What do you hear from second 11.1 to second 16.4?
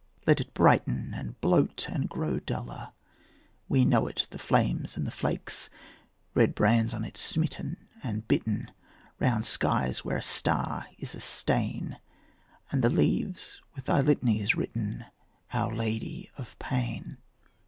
a stain, And the leaves with thy litanies written, Our Lady